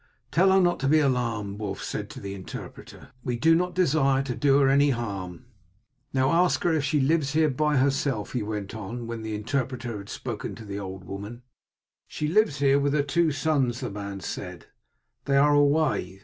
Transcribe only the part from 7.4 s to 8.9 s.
by herself," he went